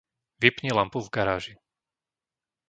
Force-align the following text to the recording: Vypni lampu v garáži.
Vypni 0.41 0.69
lampu 0.77 0.97
v 1.01 1.11
garáži. 1.15 1.53